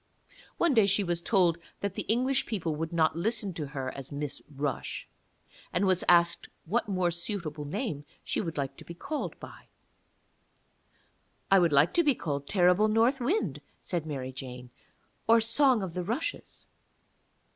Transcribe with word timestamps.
One 0.57 0.73
day 0.73 0.87
she 0.87 1.03
was 1.03 1.21
told 1.21 1.59
that 1.81 1.93
the 1.93 2.01
English 2.09 2.47
people 2.47 2.75
would 2.75 2.91
not 2.91 3.15
listen 3.15 3.53
to 3.53 3.67
her 3.67 3.93
as 3.95 4.11
Miss 4.11 4.41
Rush, 4.49 5.07
and 5.71 5.85
was 5.85 6.03
asked 6.09 6.49
what 6.65 6.87
more 6.89 7.11
suitable 7.11 7.65
name 7.65 8.05
she 8.23 8.41
would 8.41 8.57
like 8.57 8.75
to 8.77 8.83
be 8.83 8.95
called 8.95 9.39
by. 9.39 9.67
'I 11.51 11.59
would 11.59 11.71
like 11.71 11.93
to 11.93 12.03
be 12.03 12.15
called 12.15 12.47
Terrible 12.47 12.87
North 12.87 13.19
Wind,' 13.19 13.61
said 13.83 14.07
Mary 14.07 14.31
Jane, 14.31 14.71
'or 15.27 15.39
Song 15.39 15.83
of 15.83 15.93
the 15.93 16.03
Rushes.' 16.03 16.65